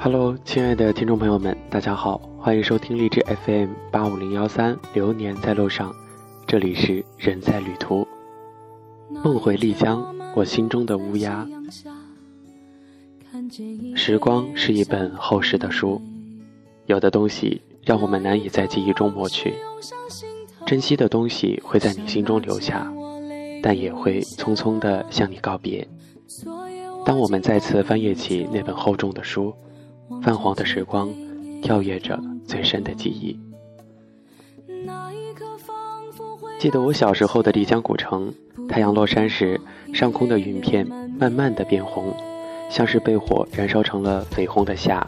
[0.00, 5.90] Hello，亲爱的听众朋友们，大家好，欢迎收听励志 FM 八五零幺三《流年在路上》，
[6.46, 8.06] 这里是人在旅途，
[9.10, 11.44] 梦回丽江，我心中的乌鸦。
[13.96, 16.00] 时光是一本厚实的书，
[16.86, 19.52] 有的东西让我们难以在记忆中抹去，
[20.64, 22.88] 珍惜的东西会在你心中留下，
[23.60, 25.86] 但也会匆匆地向你告别。
[27.04, 29.52] 当我们再次翻阅起那本厚重的书。
[30.22, 31.08] 泛黄的时光，
[31.62, 33.38] 跳跃着最深的记忆。
[36.58, 38.32] 记得我小时候的丽江古城，
[38.68, 39.60] 太阳落山时，
[39.94, 40.86] 上空的云片
[41.18, 42.12] 慢慢的变红，
[42.68, 45.06] 像是被火燃烧成了绯红的夏。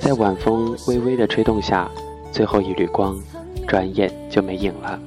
[0.00, 1.90] 在晚风微微的吹动下，
[2.32, 3.18] 最后一缕光，
[3.68, 4.98] 转眼就没影了。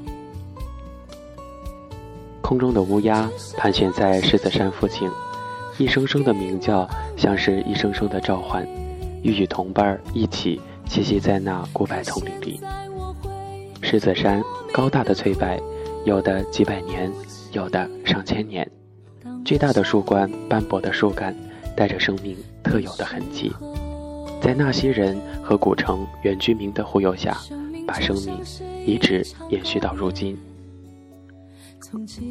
[2.41, 5.09] 空中的乌鸦盘旋在狮子山附近，
[5.77, 8.67] 一声声的鸣叫，像是一声声的召唤。
[9.21, 12.59] 欲与同伴一起栖息在那古柏丛林里。
[13.81, 15.57] 狮子山高大的翠柏，
[16.05, 17.11] 有的几百年，
[17.51, 18.69] 有的上千年。
[19.45, 21.35] 巨大的树冠，斑驳的树干，
[21.75, 23.51] 带着生命特有的痕迹。
[24.41, 27.37] 在纳西人和古城原居民的护佑下，
[27.87, 28.39] 把生命
[28.85, 30.37] 一直延续到如今。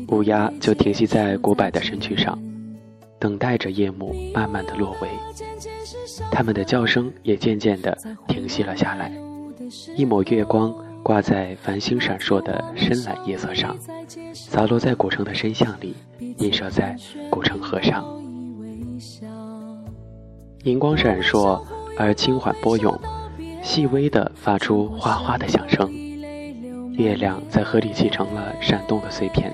[0.08, 2.38] 乌鸦就停息在古柏的身躯上，
[3.18, 5.08] 等待着夜幕慢慢的落围。
[6.30, 9.12] 它们的叫声也渐渐地停息了下来。
[9.96, 13.76] 一抹月光挂在繁星闪烁的深蓝夜色上，
[14.32, 15.94] 洒落在古城的深巷里，
[16.38, 16.96] 映射在
[17.30, 18.04] 古城河上。
[20.64, 21.62] 银光闪烁
[21.96, 22.98] 而轻缓波涌，
[23.62, 25.92] 细微地发出哗哗的响声。
[26.92, 29.52] 月亮在河里砌成了闪动的碎片，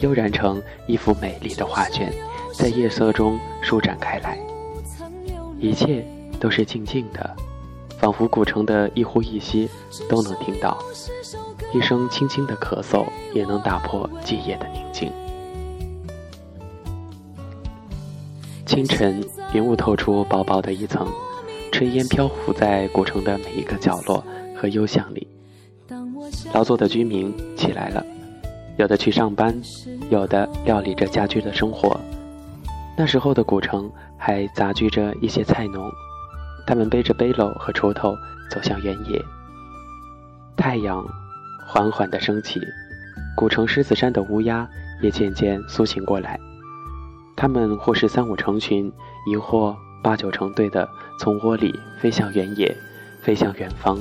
[0.00, 2.12] 悠然成一幅美丽的画卷，
[2.52, 4.49] 在夜色中舒展开来。
[5.60, 6.02] 一切
[6.40, 7.36] 都是静静的，
[7.98, 9.68] 仿佛古城的一呼一吸
[10.08, 10.78] 都能听到，
[11.74, 13.04] 一声轻轻的咳嗽
[13.34, 15.12] 也能打破寂夜的宁静。
[18.64, 19.22] 清晨，
[19.52, 21.06] 云雾透出薄薄的一层，
[21.72, 24.24] 炊烟飘浮在古城的每一个角落
[24.56, 25.28] 和幽巷里。
[26.54, 28.04] 劳作的居民起来了，
[28.78, 29.54] 有的去上班，
[30.08, 32.00] 有的料理着家居的生活。
[32.96, 35.90] 那时候的古城还杂居着一些菜农，
[36.66, 38.14] 他们背着背篓和锄头
[38.50, 39.22] 走向原野。
[40.56, 41.02] 太阳
[41.66, 42.60] 缓缓地升起，
[43.34, 44.68] 古城狮子山的乌鸦
[45.00, 46.38] 也渐渐苏醒过来。
[47.36, 48.92] 它们或是三五成群，
[49.26, 50.86] 亦或八九成对的
[51.18, 52.76] 从窝里飞向原野，
[53.22, 53.98] 飞向远方。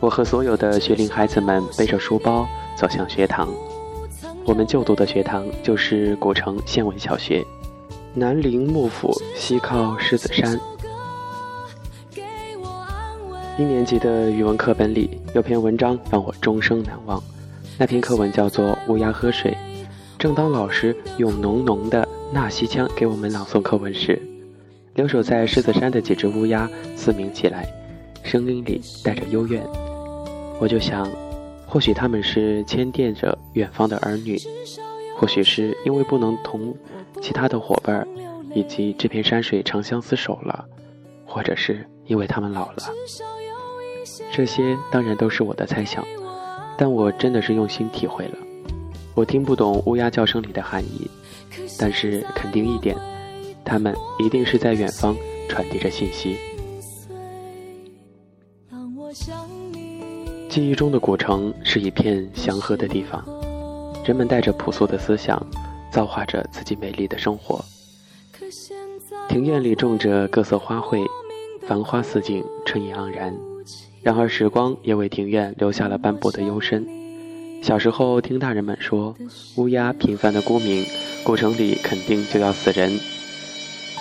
[0.00, 2.44] 我和所有的学龄孩子们背着书包
[2.76, 3.48] 走向学堂。
[4.46, 7.44] 我们就读的学堂就是古城县文小学，
[8.14, 10.56] 南临幕府，西靠狮子山。
[13.58, 17.20] 一年级的语文课本里有篇文章让我终生难忘，
[17.76, 19.50] 那篇课文叫做《乌鸦喝水》。
[20.16, 24.22] 正当老师用浓浓的纳西腔给我们朗诵课文时，
[24.94, 27.66] 留守在狮子山的几只乌鸦嘶鸣起来，
[28.22, 29.60] 声音里带着幽怨。
[30.60, 31.04] 我就想。
[31.76, 34.40] 或许他们是牵惦着远方的儿女，
[35.14, 36.74] 或许是因为不能同
[37.20, 38.08] 其他的伙伴
[38.54, 40.64] 以及这片山水长相厮守了，
[41.26, 42.78] 或者是因为他们老了。
[44.32, 46.02] 这些当然都是我的猜想，
[46.78, 48.38] 但我真的是用心体会了。
[49.14, 51.10] 我听不懂乌鸦叫声里的含义，
[51.78, 52.96] 但是肯定一点，
[53.66, 55.14] 他们一定是在远方
[55.46, 56.38] 传递着信息。
[60.56, 63.22] 记忆中的古城是一片祥和的地方，
[64.06, 65.38] 人们带着朴素的思想，
[65.92, 67.62] 造化着自己美丽的生活。
[69.28, 71.06] 庭院里种着各色花卉，
[71.68, 73.36] 繁花似锦，春意盎然。
[74.00, 76.88] 然而时光也为庭院留下了斑驳的幽深。
[77.62, 79.14] 小时候听大人们说，
[79.58, 80.86] 乌鸦频繁的孤鸣，
[81.22, 82.98] 古城里肯定就要死人。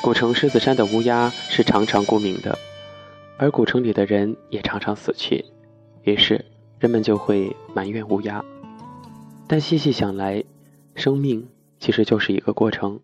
[0.02, 2.58] 古城狮子山的乌鸦是常常孤鸣的，
[3.38, 5.44] 而古城里的人也常常死去。
[6.04, 6.46] 于是，
[6.86, 8.46] 人们就会埋怨乌鸦。
[9.48, 10.44] 但细细想来，
[10.94, 11.48] 生命
[11.80, 13.00] 其实就是一个过程，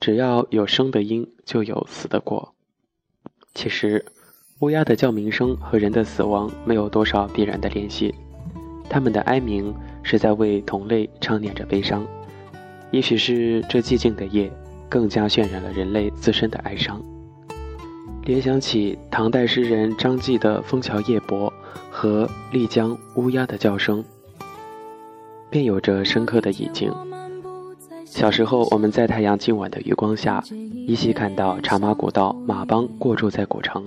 [0.00, 2.54] 只要有生的因，就有死的果。
[3.52, 4.02] 其实，
[4.60, 8.14] 乌鸦的叫鸣声和人的死亡没有多少必然的联系，
[8.88, 12.06] 它们的哀鸣是在为同类唱念着悲伤。
[12.92, 14.50] 也许是这寂静的夜，
[14.88, 16.98] 更加渲染了人类自身的哀伤。
[18.24, 21.50] 联想起唐代诗人张继的《枫桥夜泊》
[21.90, 24.02] 和丽江乌鸦的叫声，
[25.50, 26.92] 便有着深刻的意境。
[28.04, 30.40] 小时候，我们在太阳近晚的余光下，
[30.86, 33.84] 依稀看到茶马古道马帮过住在古城，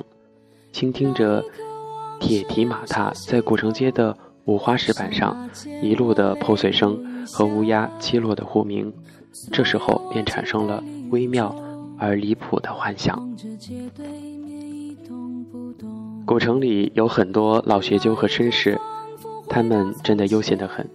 [0.74, 1.42] 倾听着
[2.20, 5.50] 铁蹄马踏在古城街的五花石板上
[5.81, 8.92] 一路的破碎声和乌鸦栖落的呼鸣，
[9.54, 11.56] 这时候便产生了微妙
[11.97, 13.30] 而离谱的幻想。
[16.25, 18.80] 古城里有很多老学究和绅士，
[19.47, 20.88] 他们真的悠闲得很，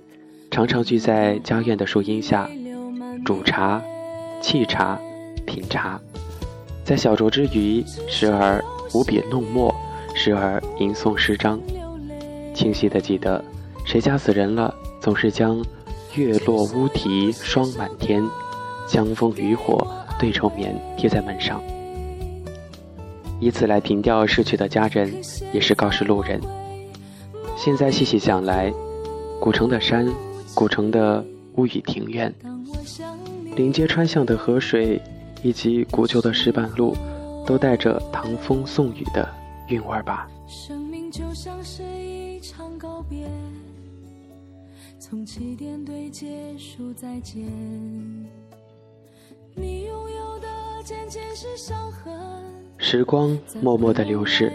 [0.50, 2.50] 常常聚在家院的树荫下，
[3.24, 3.80] 煮茶、
[4.42, 4.98] 沏茶、
[5.46, 6.00] 品茶，
[6.84, 8.62] 在小酌之余，时而
[8.92, 9.74] 舞笔弄墨，
[10.14, 11.60] 时而吟诵诗章。
[12.52, 13.42] 清晰地记得，
[13.86, 15.64] 谁家死人了，总是将
[16.16, 18.22] “月落乌啼霜满天，
[18.88, 19.86] 江枫渔火
[20.20, 21.60] 对愁眠”贴在门上。
[23.40, 25.10] 以此来凭吊逝去的家人，
[25.50, 26.38] 也是告示路人。
[27.56, 28.70] 现在细细想来，
[29.40, 30.06] 古城的山，
[30.54, 31.24] 古城的
[31.56, 32.32] 屋宇庭院，
[33.56, 35.00] 临街穿巷的河水，
[35.42, 36.94] 以及古旧的石板路，
[37.46, 39.26] 都带着唐风宋雨的
[39.68, 40.28] 韵味吧。
[40.46, 43.26] 生命就像是一场告别，
[44.98, 46.28] 从起点对结
[46.58, 47.42] 束再见。
[49.54, 49.89] 你。
[52.78, 54.50] 时光默默的流逝，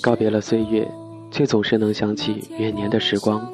[0.00, 0.88] 告别了岁月，
[1.30, 3.46] 却总是能想起远年的时光。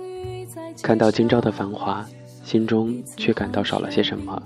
[0.83, 2.07] 看到今朝的繁华，
[2.45, 4.41] 心中却感到少了些什么。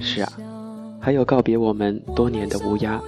[0.00, 0.32] 是啊，
[1.00, 3.00] 还有告别我们多年的乌鸦，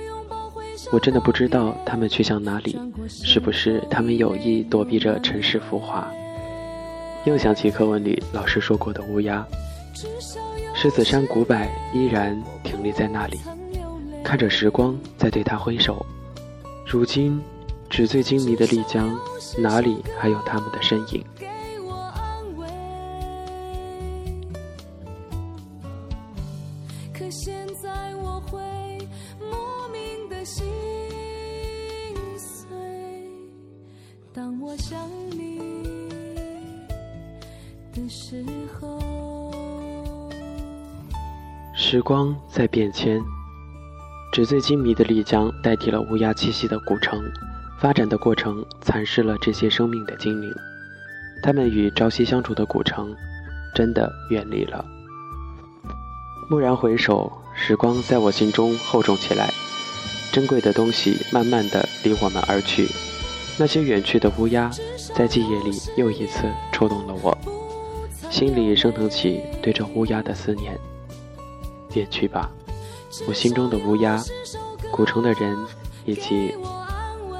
[0.91, 2.77] 我真的不知道它们去向哪里，
[3.07, 6.11] 是不是它们有意躲避着尘世浮华？
[7.25, 9.47] 又想起课文里老师说过的乌鸦，
[10.75, 11.57] 狮子山古柏
[11.93, 13.41] 依然挺立在那里。
[14.23, 16.05] 看着时光在对他挥手，
[16.87, 17.43] 如今
[17.89, 19.19] 纸醉金迷的丽江，
[19.57, 21.25] 哪里还有他们的身影？
[34.33, 35.73] 当我想你
[37.93, 38.45] 的时
[38.79, 39.28] 候。
[41.81, 43.23] 时光在变迁。
[44.33, 47.23] 纸醉金迷的丽江代替了乌鸦栖息的古城，
[47.79, 50.53] 发展的过程蚕食了这些生命的精灵，
[51.41, 53.15] 他们与朝夕相处的古城
[53.77, 54.85] 真的远离了。
[56.51, 59.49] 蓦然回首，时光在我心中厚重起来，
[60.33, 62.89] 珍贵的东西慢慢的离我们而去，
[63.57, 64.69] 那些远去的乌鸦
[65.15, 67.39] 在记忆里又一次触动了我，
[68.29, 70.77] 心里升腾起对这乌鸦的思念。
[71.95, 72.51] 远去吧。
[73.27, 74.23] 我心中的乌鸦，
[74.91, 75.57] 古城的人，
[76.05, 76.55] 以及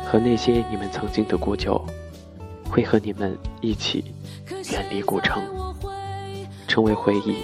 [0.05, 1.81] 和那些你们曾经的故旧，
[2.71, 4.05] 会和你们一起
[4.73, 5.43] 远离古城，
[6.67, 7.37] 成为回忆。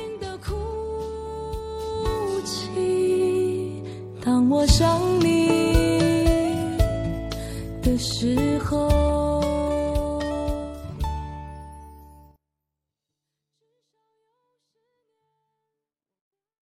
[4.24, 5.48] 当我想你
[7.82, 8.93] 的时候。